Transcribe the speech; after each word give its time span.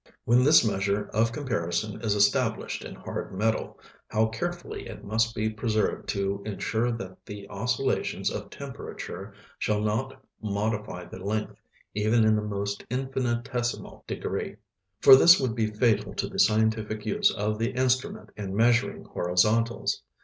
When 0.25 0.43
this 0.43 0.65
measure 0.67 1.09
of 1.13 1.31
comparison 1.31 2.01
is 2.01 2.15
established 2.15 2.83
in 2.83 2.95
hard 2.95 3.31
metal, 3.31 3.77
how 4.07 4.29
carefully 4.29 4.87
it 4.87 5.03
must 5.05 5.35
be 5.35 5.47
preserved 5.47 6.09
to 6.09 6.41
ensure 6.43 6.91
that 6.91 7.23
the 7.23 7.47
oscillations 7.51 8.31
of 8.31 8.49
temperature 8.49 9.35
shall 9.59 9.79
not 9.79 10.19
modify 10.41 11.05
the 11.05 11.23
length 11.23 11.55
even 11.93 12.25
in 12.25 12.35
the 12.35 12.41
most 12.41 12.83
infinitesimal 12.89 14.03
degree; 14.07 14.55
for 15.01 15.15
this 15.15 15.39
would 15.39 15.53
be 15.53 15.67
fatal 15.67 16.15
to 16.15 16.27
the 16.27 16.39
scientific 16.39 17.05
use 17.05 17.29
of 17.29 17.59
the 17.59 17.69
instrument 17.73 18.31
in 18.35 18.55
measuring 18.55 19.03
horizontals. 19.05 20.01